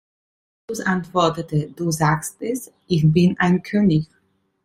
[0.67, 4.07] Jesus antwortete: Du sagst es, ich bin ein König.